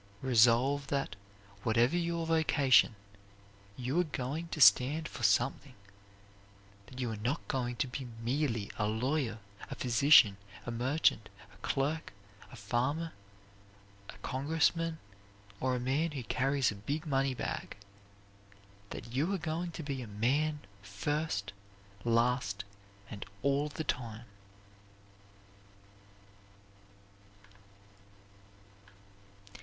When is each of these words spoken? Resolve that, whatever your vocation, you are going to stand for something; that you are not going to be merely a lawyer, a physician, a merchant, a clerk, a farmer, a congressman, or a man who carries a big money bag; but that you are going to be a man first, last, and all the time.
Resolve 0.23 0.87
that, 0.87 1.15
whatever 1.61 1.95
your 1.95 2.25
vocation, 2.25 2.95
you 3.77 3.99
are 3.99 4.03
going 4.03 4.47
to 4.47 4.59
stand 4.59 5.07
for 5.07 5.21
something; 5.21 5.75
that 6.87 6.99
you 6.99 7.11
are 7.11 7.15
not 7.17 7.47
going 7.47 7.75
to 7.75 7.87
be 7.87 8.07
merely 8.23 8.71
a 8.79 8.87
lawyer, 8.87 9.37
a 9.69 9.75
physician, 9.75 10.37
a 10.65 10.71
merchant, 10.71 11.29
a 11.53 11.57
clerk, 11.57 12.13
a 12.51 12.55
farmer, 12.55 13.11
a 14.09 14.17
congressman, 14.23 14.97
or 15.59 15.75
a 15.75 15.79
man 15.79 16.13
who 16.13 16.23
carries 16.23 16.71
a 16.71 16.75
big 16.75 17.05
money 17.05 17.35
bag; 17.35 17.77
but 18.89 19.03
that 19.03 19.13
you 19.13 19.31
are 19.31 19.37
going 19.37 19.69
to 19.69 19.83
be 19.83 20.01
a 20.01 20.07
man 20.07 20.61
first, 20.81 21.53
last, 22.03 22.63
and 23.11 23.23
all 23.43 23.69
the 23.69 23.83
time. 23.83 24.25